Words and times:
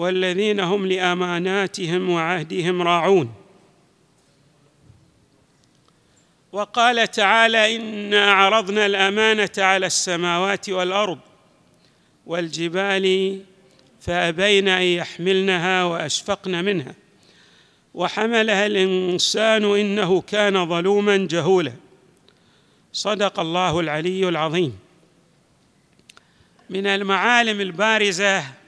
والذين 0.00 0.60
هم 0.60 0.86
لأماناتهم 0.86 2.10
وعهدهم 2.10 2.82
راعون. 2.82 3.32
وقال 6.52 7.10
تعالى 7.10 7.76
إنا 7.76 8.32
عرضنا 8.32 8.86
الأمانة 8.86 9.50
على 9.58 9.86
السماوات 9.86 10.68
والأرض 10.68 11.18
والجبال 12.26 13.38
فأبين 14.00 14.68
أن 14.68 14.82
يحملنها 14.82 15.84
وأشفقن 15.84 16.64
منها 16.64 16.94
وحملها 17.94 18.66
الإنسان 18.66 19.64
إنه 19.64 20.20
كان 20.20 20.68
ظلوما 20.68 21.16
جهولا. 21.16 21.72
صدق 22.92 23.40
الله 23.40 23.80
العلي 23.80 24.28
العظيم. 24.28 24.78
من 26.70 26.86
المعالم 26.86 27.60
البارزة 27.60 28.59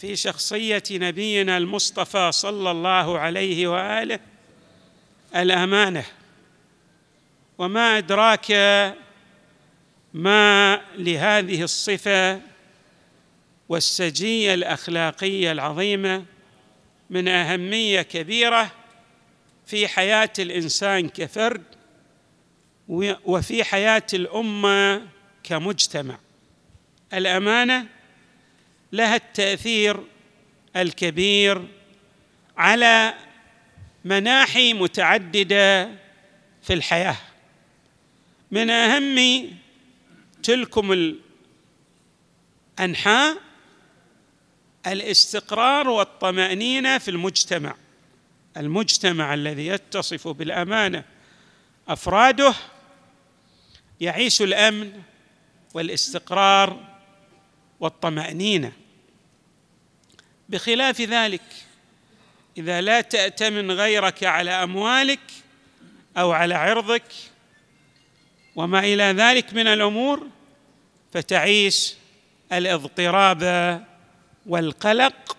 في 0.00 0.16
شخصية 0.16 0.82
نبينا 0.90 1.56
المصطفى 1.56 2.32
صلى 2.32 2.70
الله 2.70 3.18
عليه 3.18 3.66
وآله 3.66 4.20
الأمانة. 5.36 6.04
وما 7.58 7.98
أدراك 7.98 8.52
ما 10.14 10.80
لهذه 10.96 11.62
الصفة 11.62 12.40
والسجية 13.68 14.54
الأخلاقية 14.54 15.52
العظيمة 15.52 16.24
من 17.10 17.28
أهمية 17.28 18.02
كبيرة 18.02 18.72
في 19.66 19.88
حياة 19.88 20.32
الإنسان 20.38 21.08
كفرد 21.08 21.62
وفي 23.24 23.64
حياة 23.64 24.06
الأمة 24.14 25.06
كمجتمع. 25.44 26.18
الأمانة 27.14 27.99
لها 28.92 29.16
التأثير 29.16 30.04
الكبير 30.76 31.68
على 32.56 33.14
مناحي 34.04 34.72
متعددة 34.72 35.90
في 36.62 36.72
الحياة. 36.72 37.16
من 38.50 38.70
أهم 38.70 39.48
تلكم 40.42 41.16
الأنحاء 42.78 43.36
الاستقرار 44.86 45.88
والطمأنينة 45.88 46.98
في 46.98 47.10
المجتمع. 47.10 47.74
المجتمع 48.56 49.34
الذي 49.34 49.66
يتصف 49.66 50.28
بالأمانة 50.28 51.04
أفراده 51.88 52.54
يعيش 54.00 54.42
الأمن 54.42 55.02
والاستقرار 55.74 56.84
والطمأنينة. 57.80 58.72
بخلاف 60.50 61.00
ذلك 61.00 61.42
إذا 62.58 62.80
لا 62.80 63.00
تأتمن 63.00 63.70
غيرك 63.70 64.24
على 64.24 64.50
أموالك 64.50 65.20
أو 66.16 66.32
على 66.32 66.54
عرضك 66.54 67.12
وما 68.56 68.78
إلى 68.78 69.02
ذلك 69.02 69.54
من 69.54 69.66
الأمور 69.66 70.26
فتعيش 71.12 71.94
الاضطراب 72.52 73.84
والقلق 74.46 75.36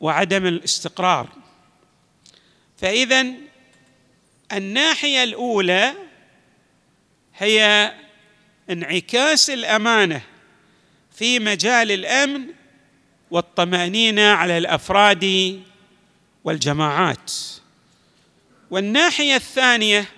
وعدم 0.00 0.46
الاستقرار. 0.46 1.28
فإذا 2.78 3.26
الناحية 4.52 5.22
الأولى 5.22 5.94
هي 7.36 7.92
انعكاس 8.70 9.50
الأمانة 9.50 10.22
في 11.12 11.38
مجال 11.38 11.92
الأمن 11.92 12.46
والطمأنينة 13.34 14.22
على 14.22 14.58
الأفراد 14.58 15.60
والجماعات. 16.44 17.32
والناحية 18.70 19.36
الثانية 19.36 20.08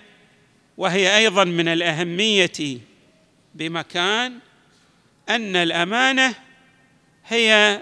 وهي 0.77 1.17
أيضا 1.17 1.43
من 1.43 1.67
الأهمية 1.67 2.79
بمكان 3.55 4.39
أن 5.29 5.55
الأمانة 5.55 6.35
هي 7.27 7.81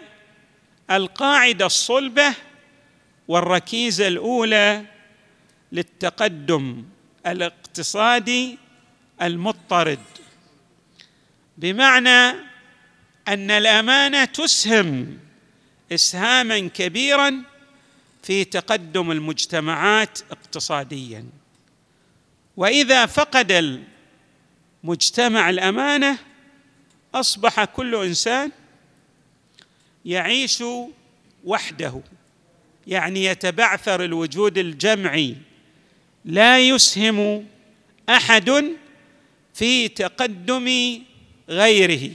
القاعدة 0.91 1.65
الصلبة 1.65 2.33
والركيزة 3.27 4.07
الأولى 4.07 4.85
للتقدم 5.71 6.85
الاقتصادي 7.27 8.57
المضطرد. 9.21 9.99
بمعنى 11.57 12.29
أن 13.27 13.51
الأمانة 13.51 14.25
تسهم 14.25 15.24
إسهاما 15.91 16.59
كبيرا 16.59 17.43
في 18.23 18.43
تقدم 18.43 19.11
المجتمعات 19.11 20.19
اقتصاديا. 20.31 21.25
وإذا 22.57 23.05
فقد 23.05 23.79
المجتمع 24.83 25.49
الأمانة 25.49 26.17
أصبح 27.15 27.63
كل 27.63 27.95
إنسان 27.95 28.51
يعيش 30.05 30.63
وحده 31.43 32.01
يعني 32.87 33.25
يتبعثر 33.25 34.03
الوجود 34.03 34.57
الجمعي. 34.57 35.35
لا 36.25 36.59
يسهم 36.59 37.47
أحد 38.09 38.63
في 39.53 39.87
تقدم 39.87 40.99
غيره. 41.49 42.11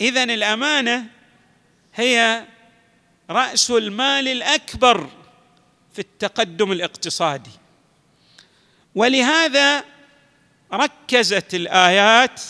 اذا 0.00 0.24
الأمانة 0.24 1.15
هي 1.96 2.44
رأس 3.30 3.70
المال 3.70 4.28
الأكبر 4.28 5.10
في 5.92 5.98
التقدم 5.98 6.72
الاقتصادي. 6.72 7.50
ولهذا 8.94 9.84
ركزت 10.72 11.54
الآيات 11.54 12.40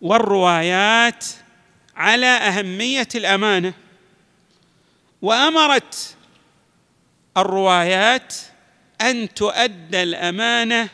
والروايات 0.00 1.24
على 1.96 2.26
أهمية 2.26 3.08
الأمانة 3.14 3.74
وأمرت 5.22 6.16
الروايات 7.36 8.34
أن 9.00 9.34
تؤدى 9.34 10.02
الأمانة 10.02 10.88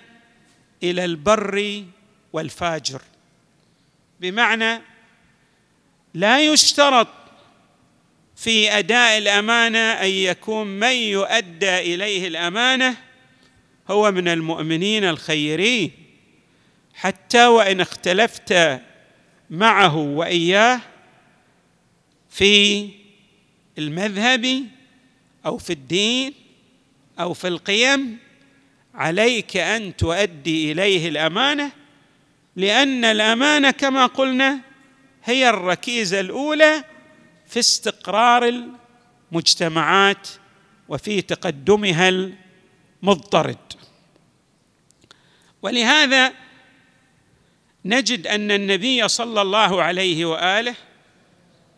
إلى 0.82 1.04
البر 1.04 1.84
والفاجر. 2.32 3.02
بمعنى 4.20 4.80
لا 6.14 6.40
يشترط 6.40 7.08
في 8.36 8.78
أداء 8.78 9.18
الأمانة 9.18 9.78
أن 9.78 10.08
يكون 10.10 10.66
من 10.66 10.92
يؤدى 10.92 11.78
إليه 11.94 12.28
الأمانة 12.28 12.96
هو 13.90 14.12
من 14.12 14.28
المؤمنين 14.28 15.04
الخيرين. 15.04 15.90
حتى 16.94 17.46
وإن 17.46 17.80
اختلفت 17.80 18.80
معه 19.50 19.96
وإياه 19.96 20.80
في 22.30 22.88
المذهب 23.78 24.64
أو 25.46 25.58
في 25.58 25.72
الدين 25.72 26.34
أو 27.20 27.34
في 27.34 27.48
القيم 27.48 28.18
عليك 28.94 29.56
أن 29.56 29.96
تؤدي 29.96 30.72
إليه 30.72 31.08
الأمانة 31.08 31.70
لأن 32.56 33.04
الأمانة 33.04 33.70
كما 33.70 34.06
قلنا 34.06 34.60
هي 35.24 35.48
الركيزة 35.48 36.20
الأولى 36.20 36.84
في 37.48 37.56
استقرار 38.04 38.68
المجتمعات 39.32 40.28
وفي 40.88 41.22
تقدمها 41.22 42.32
المضطرد. 43.02 43.72
ولهذا 45.62 46.32
نجد 47.84 48.26
أن 48.26 48.50
النبي 48.50 49.08
صلى 49.08 49.42
الله 49.42 49.82
عليه 49.82 50.24
وآله 50.24 50.74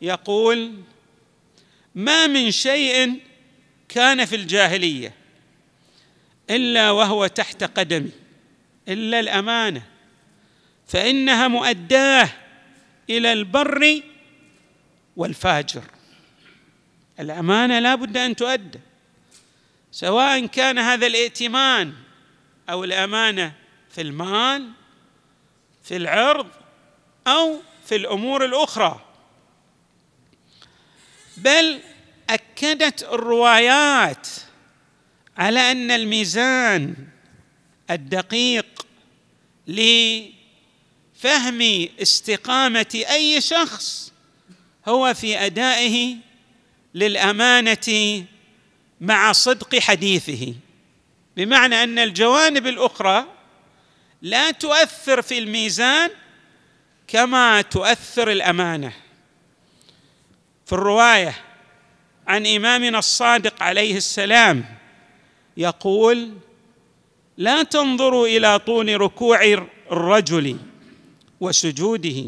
يقول 0.02 0.72
ما 1.94 2.26
من 2.26 2.50
شيء 2.50 3.20
كان 3.88 4.24
في 4.24 4.36
الجاهلية 4.36 5.14
إلا 6.50 6.90
وهو 6.90 7.26
تحت 7.26 7.64
قدمي 7.64 8.10
إلا 8.88 9.20
الأمانة 9.20 9.82
فإنها 10.86 11.48
مؤداة 11.48 12.28
إلى 13.10 13.32
البر 13.32 14.02
والفاجر. 15.16 15.95
الأمانة 17.20 17.78
لا 17.78 17.94
بد 17.94 18.16
أن 18.16 18.36
تؤدى 18.36 18.80
سواء 19.92 20.46
كان 20.46 20.78
هذا 20.78 21.06
الائتمان 21.06 21.92
أو 22.70 22.84
الأمانة 22.84 23.52
في 23.90 24.00
المال 24.00 24.70
في 25.82 25.96
العرض 25.96 26.48
أو 27.26 27.60
في 27.86 27.96
الأمور 27.96 28.44
الأخرى. 28.44 29.00
بل 31.36 31.80
أكدت 32.30 33.02
الروايات 33.02 34.28
على 35.36 35.72
أن 35.72 35.90
الميزان 35.90 36.96
الدقيق 37.90 38.86
لفهم 39.66 40.28
استقامة 42.02 43.04
أي 43.10 43.40
شخص 43.40 44.12
هو 44.88 45.14
في 45.14 45.38
أدائه 45.38 46.16
للأمانة 46.96 48.24
مع 49.00 49.32
صدق 49.32 49.78
حديثه. 49.78 50.54
بمعنى 51.36 51.82
أن 51.82 51.98
الجوانب 51.98 52.66
الأخرى 52.66 53.24
لا 54.22 54.50
تؤثر 54.50 55.22
في 55.22 55.38
الميزان 55.38 56.10
كما 57.08 57.62
تؤثر 57.62 58.30
الأمانة. 58.30 58.92
في 60.66 60.72
الرواية 60.72 61.34
عن 62.26 62.46
إمامنا 62.46 62.98
الصادق 62.98 63.62
عليه 63.62 63.96
السلام 63.96 64.64
يقول 65.56 66.32
لا 67.36 67.62
تنظروا 67.62 68.26
إلى 68.26 68.58
طول 68.58 69.00
ركوع 69.00 69.44
الرجل 69.90 70.58
وسجوده 71.40 72.24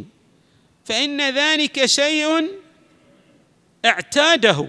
فإن 0.85 1.35
ذلك 1.35 1.87
شيء 1.87 2.49
اعتاده 3.85 4.69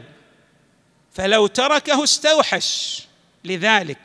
فلو 1.11 1.47
تركه 1.47 2.03
استوحش 2.03 3.01
لذلك. 3.45 4.01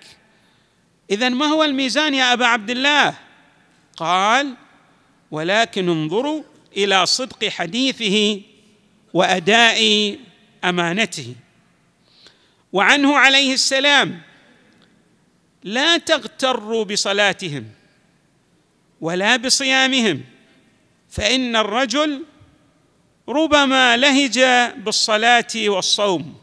اذا 1.11 1.29
ما 1.29 1.47
هو 1.47 1.65
الميزان 1.65 2.15
يا 2.15 2.33
أبا 2.33 2.47
عبد 2.47 2.71
الله؟ 2.71 3.15
قال 3.97 4.55
ولكن 5.31 5.89
انظروا 5.89 6.43
إلى 6.77 7.07
صدق 7.07 7.49
حديثه 7.49 8.41
وأداء 9.15 10.19
أمانته. 10.65 11.35
وعنه 12.73 13.17
عليه 13.17 13.55
السلام 13.55 14.21
لا 15.65 15.97
تغتروا 15.97 16.85
بصلاتهم 16.85 17.71
ولا 19.01 19.37
بصيامهم 19.37 20.25
فإن 21.11 21.57
الرجل 21.57 22.25
ربما 23.29 23.97
لهج 23.97 24.39
بالصلاة 24.77 25.47
والصوم 25.57 26.35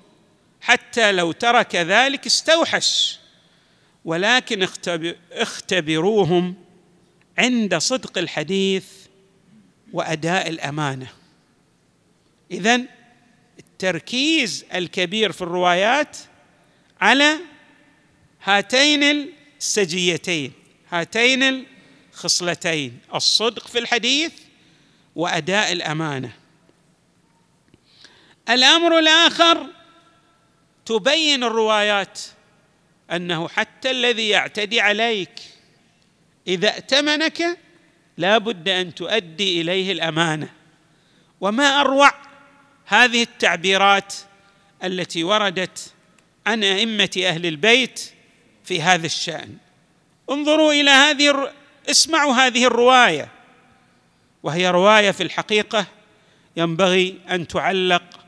حتى 0.62 1.12
لو 1.12 1.32
ترك 1.32 1.76
ذلك 1.76 2.26
استوحش 2.26 3.20
ولكن 4.06 4.68
اختبروهم 5.32 6.56
عند 7.38 7.78
صدق 7.78 8.18
الحديث 8.18 8.86
وأداء 9.94 10.50
الأمانة. 10.50 11.08
إذن 12.52 12.86
التركيز 13.60 14.66
الكبير 14.74 15.32
في 15.32 15.42
الروايات 15.42 16.18
على 17.02 17.38
هاتين 18.44 19.32
السجيتين 19.60 20.52
هاتين 20.90 21.66
الخصلتين 22.14 23.00
الصدق 23.16 23.68
في 23.68 23.80
الحديث 23.80 24.32
وأداء 25.16 25.72
الأمانة. 25.72 26.41
الأمر 28.50 29.00
الآخر 29.00 29.68
تبين 30.86 31.44
الروايات 31.44 32.20
أنه 33.12 33.48
حتى 33.48 33.92
الذي 33.92 34.30
يعتدي 34.30 34.82
عليك 34.82 35.40
إذا 36.48 36.70
ائتمنك 36.70 37.58
لا 38.18 38.38
بد 38.38 38.70
أن 38.70 38.96
تؤدي 38.96 39.62
إليه 39.62 39.92
الأمانة. 39.92 40.50
وما 41.42 41.82
أروع 41.82 42.14
هذه 42.86 43.22
التعبيرات 43.22 44.14
التي 44.84 45.24
وردت 45.24 45.94
عن 46.48 46.64
أئمة 46.64 47.24
أهل 47.26 47.46
البيت 47.46 48.12
في 48.64 48.82
هذا 48.82 49.06
الشأن. 49.06 49.58
انظروا 50.30 50.74
إلى 50.74 50.90
هذه 50.90 51.52
اسمعوا 51.90 52.34
هذه 52.34 52.66
الرواية. 52.66 53.30
وهي 54.44 54.70
رواية 54.70 55.12
في 55.12 55.24
الحقيقة 55.24 55.86
ينبغي 56.58 57.20
أن 57.30 57.48
تعلق 57.48 58.21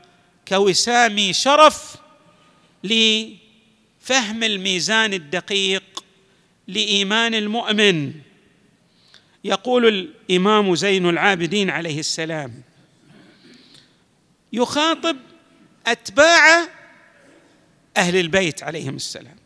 كوسام 0.48 1.32
شرف 1.32 1.96
لفهم 2.84 4.42
الميزان 4.42 5.12
الدقيق 5.12 6.04
لإيمان 6.68 7.34
المؤمن. 7.34 8.12
يقول 9.44 9.86
الإمام 10.30 10.74
زين 10.74 11.08
العابدين 11.08 11.70
عليه 11.70 12.00
السلام 12.00 12.62
يخاطب 14.52 15.16
أتباع 15.86 16.68
أهل 17.96 18.16
البيت 18.16 18.62
عليهم 18.62 18.96
السلام. 18.96 19.36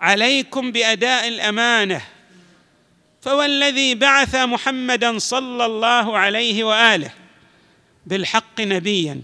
عليكم 0.00 0.72
بأداء 0.72 1.28
الأمانة 1.28 2.02
فوالذي 3.20 3.94
بعث 3.94 4.34
محمدا 4.34 5.18
صلى 5.18 5.66
الله 5.66 6.18
عليه 6.18 6.64
وآله 6.64 7.12
بالحق 8.06 8.60
نبيا. 8.60 9.20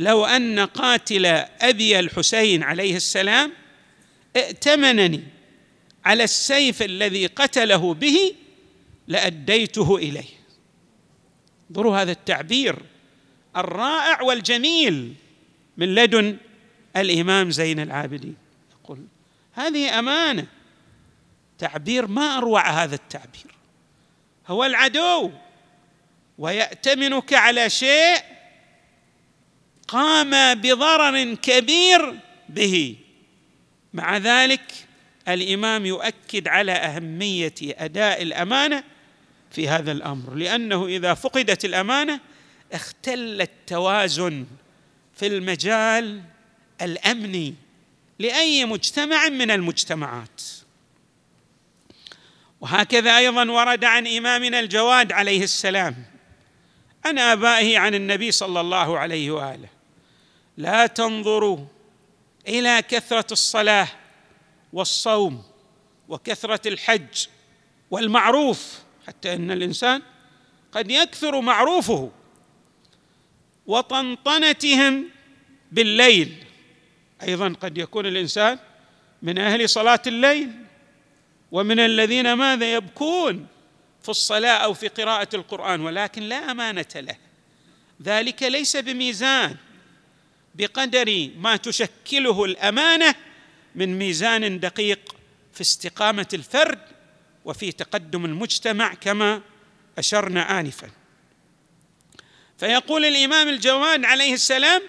لو 0.00 0.24
أن 0.24 0.60
قاتل 0.60 1.26
أبي 1.60 1.98
الحسين 1.98 2.62
عليه 2.62 2.96
السلام 2.96 3.52
ائتمنني 4.36 5.22
على 6.04 6.24
السيف 6.24 6.82
الذي 6.82 7.26
قتله 7.26 7.94
به 7.94 8.34
لأديته 9.08 9.96
إليه. 9.96 10.40
انظروا 11.70 11.96
هذا 11.96 12.12
التعبير 12.12 12.76
الرائع 13.56 14.22
والجميل 14.22 15.14
من 15.76 15.94
لدن 15.94 16.36
الإمام 16.96 17.50
زين 17.50 17.80
العابدين. 17.80 18.36
يقول 18.72 18.98
هذه 19.52 19.98
أمانة 19.98 20.46
تعبير 21.58 22.06
ما 22.06 22.38
أروع 22.38 22.70
هذا 22.70 22.94
التعبير. 22.94 23.54
هو 24.46 24.64
العدو 24.64 25.30
ويأتمنك 26.38 27.34
على 27.34 27.70
شيء 27.70 28.29
قام 29.90 30.54
بضرر 30.54 31.34
كبير 31.34 32.18
به. 32.48 32.96
مع 33.94 34.16
ذلك 34.16 34.72
الإمام 35.28 35.86
يؤكد 35.86 36.48
على 36.48 36.72
أهمية 36.72 37.54
أداء 37.62 38.22
الأمانة 38.22 38.84
في 39.50 39.68
هذا 39.68 39.92
الأمر 39.92 40.34
لأنه 40.34 40.86
إذا 40.86 41.14
فقدت 41.14 41.64
الأمانة 41.64 42.20
اختل 42.72 43.40
التوازن 43.40 44.46
في 45.16 45.26
المجال 45.26 46.22
الأمني 46.82 47.54
لأي 48.18 48.64
مجتمع 48.64 49.28
من 49.28 49.50
المجتمعات. 49.50 50.42
وهكذا 52.60 53.18
أيضا 53.18 53.50
ورد 53.50 53.84
عن 53.84 54.06
إمامنا 54.06 54.60
الجواد 54.60 55.12
عليه 55.12 55.42
السلام 55.42 56.04
عن 57.04 57.18
آبائه 57.18 57.78
عن 57.78 57.94
النبي 57.94 58.32
صلى 58.32 58.60
الله 58.60 58.98
عليه 58.98 59.30
وآله. 59.30 59.79
لا 60.60 60.86
تنظروا 60.86 61.58
إلى 62.48 62.82
كثرة 62.88 63.26
الصلاة 63.32 63.88
والصوم 64.72 65.42
وكثرة 66.08 66.68
الحج 66.68 67.26
والمعروف 67.90 68.78
حتى 69.06 69.34
إن 69.34 69.50
الإنسان 69.50 70.02
قد 70.72 70.90
يكثر 70.90 71.40
معروفه 71.40 72.10
وطنطنتهم 73.66 75.04
بالليل. 75.72 76.44
أيضا 77.22 77.54
قد 77.60 77.78
يكون 77.78 78.06
الإنسان 78.06 78.58
من 79.22 79.38
أهل 79.38 79.68
صلاة 79.68 80.02
الليل. 80.06 80.50
ومن 81.52 81.80
الذين 81.80 82.32
ماذا 82.32 82.72
يبكون 82.72 83.46
في 84.02 84.08
الصلاة 84.08 84.56
أو 84.56 84.74
في 84.74 84.88
قراءة 84.88 85.36
القرآن 85.36 85.80
ولكن 85.80 86.22
لا 86.22 86.50
أمانة 86.50 86.86
له. 86.94 87.16
ذلك 88.02 88.42
ليس 88.42 88.76
بميزان. 88.76 89.56
بقدر 90.54 91.30
ما 91.36 91.56
تشكله 91.56 92.44
الأمانة 92.44 93.14
من 93.74 93.98
ميزان 93.98 94.60
دقيق 94.60 95.14
في 95.54 95.60
استقامة 95.60 96.28
الفرد 96.34 96.78
وفي 97.44 97.72
تقدم 97.72 98.24
المجتمع 98.24 98.94
كما 98.94 99.42
أشرنا 99.98 100.60
انفا. 100.60 100.90
فيقول 102.58 103.04
الإمام 103.04 103.48
الجواد 103.48 104.04
عليه 104.04 104.34
السلام 104.34 104.82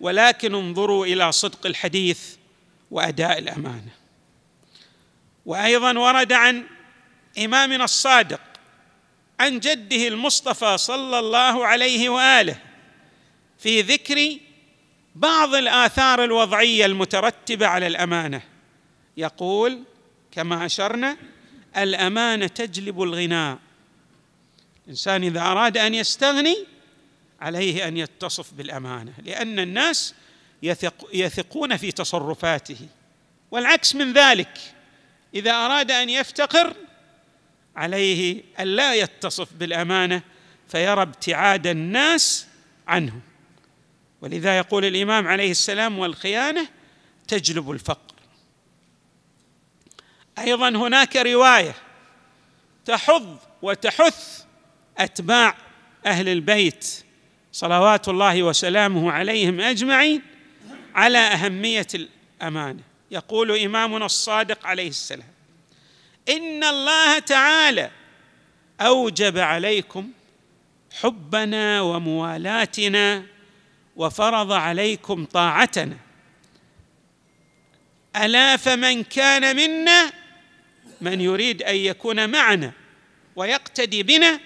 ولكن 0.00 0.54
انظروا 0.54 1.06
إلى 1.06 1.32
صدق 1.32 1.66
الحديث 1.66 2.20
وأداء 2.90 3.38
الأمانة. 3.38 3.90
وأيضا 5.46 5.98
ورد 5.98 6.32
عن 6.32 6.66
إمامنا 7.38 7.84
الصادق 7.84 8.40
عن 9.40 9.60
جده 9.60 10.08
المصطفى 10.08 10.78
صلى 10.78 11.18
الله 11.18 11.66
عليه 11.66 12.08
وآله 12.08 12.58
في 13.58 13.80
ذكر 13.82 14.38
بعض 15.16 15.54
الآثار 15.54 16.24
الوضعية 16.24 16.86
المترتبة 16.86 17.66
على 17.66 17.86
الأمانة. 17.86 18.42
يقول 19.16 19.82
كما 20.32 20.66
أشرنا 20.66 21.16
الأمانة 21.76 22.46
تجلب 22.46 23.02
الغناء. 23.02 23.58
الإنسان 24.84 25.24
إذا 25.24 25.40
أراد 25.40 25.78
أن 25.78 25.94
يستغني 25.94 26.56
عليه 27.40 27.88
أن 27.88 27.96
يتصف 27.96 28.54
بالأمانة 28.54 29.12
لأن 29.24 29.58
الناس 29.58 30.14
يثق 30.62 31.08
يثقون 31.14 31.76
في 31.76 31.92
تصرفاته. 31.92 32.88
والعكس 33.50 33.94
من 33.94 34.12
ذلك 34.12 34.58
إذا 35.34 35.52
أراد 35.52 35.90
أن 35.90 36.10
يفتقر 36.10 36.74
عليه 37.76 38.42
أن 38.60 38.66
لا 38.66 38.94
يتصف 38.94 39.52
بالأمانة 39.52 40.22
فيرى 40.68 41.02
ابتعاد 41.02 41.66
الناس 41.66 42.46
عنه. 42.88 43.20
ولذا 44.20 44.58
يقول 44.58 44.84
الإمام 44.84 45.28
عليه 45.28 45.50
السلام 45.50 45.98
والخيانة 45.98 46.68
تجلب 47.28 47.70
الفقر. 47.70 48.14
أيضا 50.38 50.68
هناك 50.68 51.16
رواية 51.16 51.74
تحض 52.84 53.36
وتحث 53.62 54.44
أتباع 54.98 55.56
أهل 56.06 56.28
البيت 56.28 57.04
صلوات 57.52 58.08
الله 58.08 58.42
وسلامه 58.42 59.12
عليهم 59.12 59.60
أجمعين 59.60 60.22
على 60.94 61.18
أهمية 61.18 61.86
الأمانة. 61.94 62.82
يقول 63.10 63.58
إمامنا 63.58 64.06
الصادق 64.06 64.66
عليه 64.66 64.88
السلام 64.88 65.28
إن 66.28 66.64
الله 66.64 67.18
تعالى 67.18 67.90
أوجب 68.80 69.38
عليكم 69.38 70.10
حبنا 71.00 71.80
وموالاتنا 71.80 73.22
وفرض 73.96 74.52
عليكم 74.52 75.24
طاعتنا. 75.24 75.96
ألا 78.16 78.56
فمن 78.56 79.04
كان 79.04 79.56
منا 79.56 80.12
من 81.00 81.20
يريد 81.20 81.62
أن 81.62 81.76
يكون 81.76 82.30
معنا 82.30 82.72
ويقتدي 83.36 84.02
بنا 84.02 84.40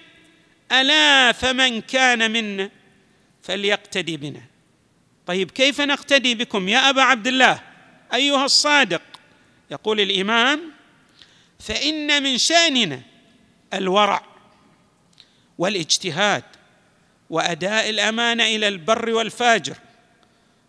ألا 0.73 1.33
فمن 1.33 1.81
كان 1.81 2.31
منا 2.31 2.71
فليقتدي 3.43 4.17
بنا. 4.17 4.43
طيب 5.27 5.51
كيف 5.51 5.81
نقتدي 5.81 6.35
بكم؟ 6.35 6.69
يا 6.69 6.91
أبا 6.91 7.03
عبد 7.03 7.27
الله 7.27 7.63
أيها 8.15 8.45
الصادق. 8.45 9.03
يقول 9.71 10.01
الإمام 10.01 10.61
فإن 11.59 12.23
من 12.23 12.39
شأننا 12.39 13.01
الورع 13.75 14.23
والاجتهاد 15.59 16.45
وأداء 17.31 17.91
الامانه 17.91 18.45
إلى 18.45 18.69
البر 18.69 19.11
والفاجر 19.11 19.77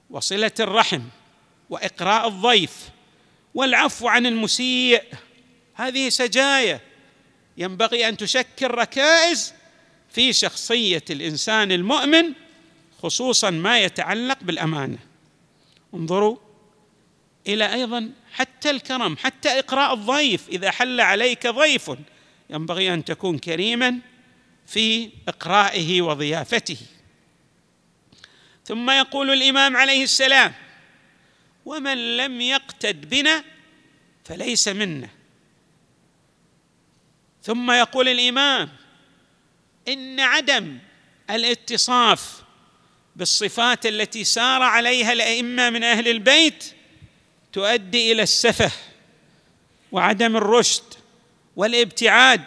وصلة 0.09 0.51
الرحم 0.59 1.01
وإقراء 1.69 2.27
الضيف 2.27 2.89
والعفو 3.55 4.07
عن 4.07 4.25
المسيء. 4.25 5.03
هذه 5.73 6.09
سجايا 6.09 6.79
ينبغي 7.57 8.09
أن 8.09 8.17
تشكل 8.17 8.67
ركائز 8.67 9.53
في 10.09 10.33
شخصية 10.33 11.03
الإنسان 11.09 11.71
المؤمن 11.71 12.33
خصوصا 13.03 13.49
ما 13.49 13.79
يتعلق 13.79 14.37
بالأمانة. 14.41 14.97
انظروا 15.93 16.37
إلى 17.47 17.73
أيضا 17.73 18.11
حتى 18.33 18.69
الكرم 18.69 19.17
حتى 19.17 19.59
إقراء 19.59 19.93
الضيف. 19.93 20.49
إذا 20.49 20.71
حل 20.71 21.01
عليك 21.01 21.47
ضيف 21.47 21.91
ينبغي 22.49 22.93
أن 22.93 23.05
تكون 23.05 23.37
كريما 23.37 23.99
في 24.71 25.09
إقرائه 25.27 26.01
وضيافته. 26.01 26.77
ثم 28.65 28.89
يقول 28.89 29.31
الإمام 29.31 29.77
عليه 29.77 30.03
السلام 30.03 30.53
ومن 31.65 32.17
لم 32.17 32.41
يقتد 32.41 33.09
بنا 33.09 33.43
فليس 34.25 34.67
منا. 34.67 35.09
ثم 37.43 37.71
يقول 37.71 38.07
الإمام 38.07 38.69
إن 39.87 40.19
عدم 40.19 40.77
الاتصاف 41.29 42.43
بالصفات 43.15 43.85
التي 43.85 44.23
سار 44.23 44.61
عليها 44.61 45.13
الأئمة 45.13 45.69
من 45.69 45.83
أهل 45.83 46.07
البيت 46.07 46.73
تؤدي 47.53 48.11
إلى 48.11 48.23
السفه 48.23 48.71
وعدم 49.91 50.37
الرشد 50.37 50.93
والابتعاد 51.55 52.41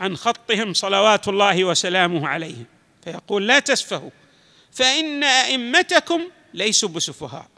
عن 0.00 0.16
خطهم 0.16 0.74
صلوات 0.74 1.28
الله 1.28 1.64
وسلامه 1.64 2.28
عليهم. 2.28 2.64
فيقول 3.04 3.46
لا 3.46 3.58
تسفهوا 3.58 4.10
فإن 4.72 5.24
أئمتكم 5.24 6.22
ليسوا 6.54 6.88
بسفهاء. 6.88 7.48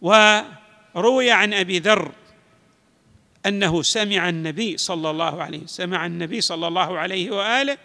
وروي 0.00 1.30
عن 1.30 1.54
أبي 1.54 1.78
ذر 1.78 2.12
أنه 3.46 3.82
سمع 3.82 4.28
النبي 4.28 4.76
صلى 4.76 5.10
الله 5.10 5.42
عليه 5.42 5.66
سمع 5.66 6.06
النبي 6.06 6.40
صلى 6.40 6.68
الله 6.68 6.98
عليه 6.98 7.30
وآله 7.30 7.78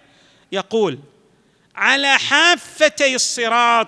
يقول 0.51 0.99
على 1.75 2.17
حافتي 2.17 3.15
الصراط 3.15 3.87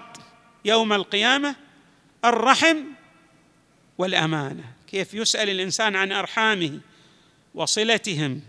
يوم 0.65 0.93
القيامة 0.93 1.55
الرحم 2.25 2.77
والأمانة. 3.97 4.63
كيف 4.87 5.13
يسأل 5.13 5.49
الإنسان 5.49 5.95
عن 5.95 6.11
أرحامه 6.11 6.79
وصلتهم 7.55 8.41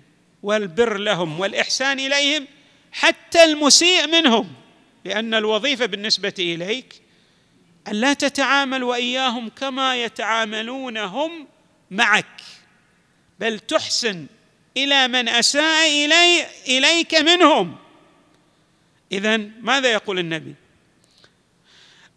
والبر 0.43 0.97
لهم 0.97 1.41
والإحسان 1.41 2.01
إليهم 2.01 2.47
حتى 2.93 3.45
المسيء 3.45 4.07
منهم 4.07 4.53
لأن 5.05 5.35
الوظيفة 5.35 5.87
بالنسبة 5.87 6.35
إليك 6.39 7.03
أن 7.89 7.93
لا 7.93 8.13
تتعامل 8.13 8.85
وإياهم 8.85 9.49
كما 9.49 9.97
يتعاملون 10.05 10.97
هم 10.99 11.47
معك 11.91 12.43
بل 13.41 13.59
تحسن 13.59 14.27
إلى 14.77 15.09
من 15.09 15.29
أساء 15.29 16.05
الي 16.05 16.47
إليك 16.69 17.15
منهم. 17.15 17.77
اذا 19.13 19.37
ماذا 19.37 19.93
يقول 19.93 20.19
النبي؟ 20.19 20.55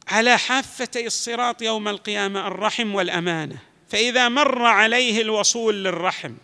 على 0.08 0.38
حافتي 0.38 1.08
الصراط 1.08 1.62
يوم 1.62 1.88
القيامة 1.88 2.48
الرحم 2.48 2.96
والأمانة 2.96 3.58
فإذا 3.90 4.30
مر 4.30 4.66
عليه 4.66 5.22
الوصول 5.22 5.84
للرحم 5.84 6.36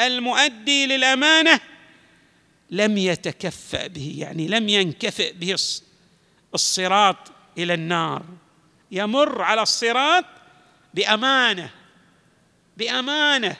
المؤدي 0.00 0.86
للأمانة 0.86 1.60
لم 2.70 2.98
يتكفأ 2.98 3.86
به 3.86 4.14
يعني 4.18 4.48
لم 4.48 4.68
ينكفئ 4.68 5.32
به 5.32 5.56
الصراط 6.54 7.32
إلى 7.58 7.74
النار. 7.74 8.24
يمر 8.90 9.42
على 9.42 9.62
الصراط 9.62 10.24
بأمانة 10.94 11.70
بأمانة 12.76 13.56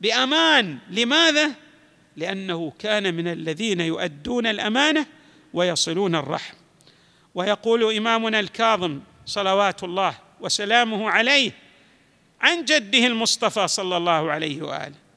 بأمان. 0.00 0.78
لماذا؟ 0.90 1.50
لأنه 2.16 2.72
كان 2.78 3.14
من 3.14 3.28
الذين 3.28 3.80
يؤدون 3.80 4.46
الأمانة 4.46 5.06
ويصلون 5.52 6.14
الرحم. 6.14 6.54
ويقول 7.34 7.96
إمامنا 7.96 8.40
الكاظم 8.40 9.00
صلوات 9.26 9.84
الله 9.84 10.18
وسلامه 10.40 11.10
عليه 11.10 11.52
عن 12.40 12.64
جده 12.64 13.06
المصطفى 13.06 13.68
صلى 13.68 13.96
الله 13.96 14.30
عليه 14.30 14.62
وآله 14.62 15.07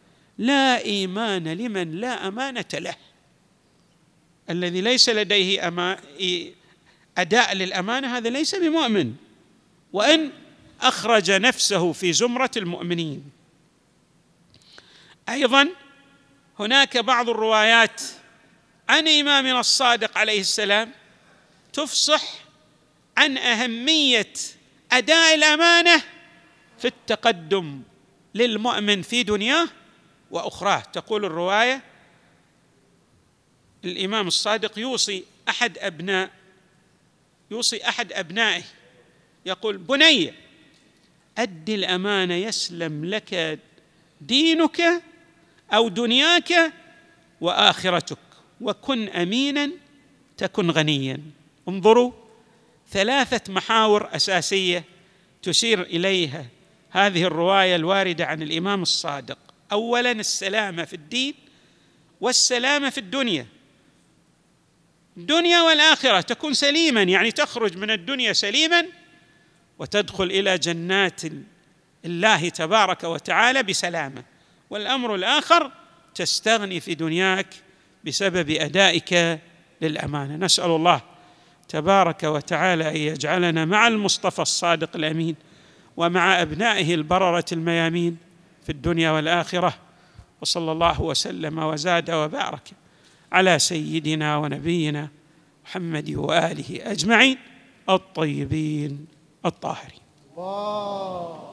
لا 0.42 0.86
إيمان 0.86 1.48
لمن 1.48 1.92
لا 1.92 2.28
أمانة 2.28 2.66
له. 2.74 2.96
الذي 4.50 4.82
ليس 4.82 5.10
لديه 5.10 5.68
أداء 7.18 7.54
للأمانة 7.54 8.18
هذا 8.18 8.30
ليس 8.30 8.56
بمؤمن. 8.56 9.14
وإن 9.94 10.32
أخرج 10.82 11.32
نفسه 11.32 11.92
في 11.94 12.14
زمرة 12.14 12.52
المؤمنين. 12.58 13.24
أيضا 15.30 15.70
هناك 16.60 16.98
بعض 16.98 17.30
الروايات 17.30 18.02
عن 18.90 19.08
امامنا 19.08 19.60
الصادق 19.60 20.18
عليه 20.18 20.40
السلام 20.40 20.92
تفصح 21.74 22.24
عن 23.18 23.38
أهمية 23.38 24.34
أداء 24.92 25.36
الأمانة 25.36 26.04
في 26.80 26.88
التقدم 26.88 27.82
للمؤمن 28.36 29.02
في 29.02 29.24
دنياه 29.24 29.68
وأخراه. 30.32 30.80
تقول 30.80 31.26
الرواية 31.26 31.82
الإمام 33.86 34.28
الصادق 34.28 34.80
يوصي 34.80 35.24
أحد 35.50 35.78
ابناء 35.78 36.30
يوصي 37.52 37.88
أحد 37.90 38.14
أبنائه. 38.14 38.64
يقول 39.46 39.78
بني 39.78 40.34
أد 41.38 41.70
الامانه 41.70 42.34
يسلم 42.34 43.06
لك 43.06 43.60
دينك 44.22 45.04
أو 45.74 45.90
دنياك 45.90 46.74
وآخرتك 47.42 48.18
وكن 48.62 49.10
أمينا 49.10 49.72
تكن 50.38 50.72
غنيا. 50.72 51.22
انظروا 51.68 52.12
ثلاثة 52.92 53.54
محاور 53.54 54.16
أساسية 54.16 54.84
تشير 55.42 55.82
إليها 55.82 56.46
هذه 56.90 57.24
الرواية 57.24 57.76
الواردة 57.76 58.26
عن 58.26 58.42
الإمام 58.42 58.82
الصادق. 58.82 59.38
اولا 59.72 60.12
السلامة 60.12 60.86
في 60.86 60.94
الدين 60.94 61.34
والسلامة 62.22 62.90
في 62.90 62.98
الدنيا. 62.98 63.48
الدنيا 65.18 65.62
والآخرة 65.62 66.22
تكون 66.22 66.54
سليما 66.54 67.04
يعني 67.04 67.32
تخرج 67.32 67.78
من 67.78 67.92
الدنيا 67.92 68.34
سليما 68.34 68.86
وتدخل 69.80 70.24
إلى 70.24 70.58
جنات 70.58 71.22
الله 72.06 72.50
تبارك 72.50 73.04
وتعالى 73.04 73.64
بسلامة. 73.64 74.24
والأمر 74.70 75.16
الآخر 75.16 75.72
تستغني 76.16 76.80
في 76.80 76.96
دنياك 76.96 77.48
بسبب 78.06 78.50
أدائك 78.50 79.40
للأمانة. 79.82 80.36
نسأل 80.36 80.72
الله 80.72 81.02
تبارك 81.68 82.24
وتعالى 82.24 82.90
أن 82.90 82.96
يجعلنا 82.96 83.66
مع 83.66 83.88
المصطفى 83.88 84.42
الصادق 84.42 84.96
الأمين 84.96 85.36
ومع 85.98 86.42
أبنائه 86.42 86.96
البررة 86.96 87.46
الميامين 87.52 88.18
في 88.64 88.72
الدنيا 88.72 89.12
والآخرة 89.12 89.74
وصلى 90.42 90.72
الله 90.72 91.02
وسلم 91.02 91.60
وزاد 91.60 92.12
وبارك 92.12 92.72
على 93.32 93.60
سيدنا 93.60 94.38
ونبينا 94.38 95.10
محمد 95.66 96.12
وآله 96.12 96.92
أجمعين 96.92 97.38
الطيبين 97.90 99.08
الطاهرين. 99.46 100.02
الله. 100.38 101.51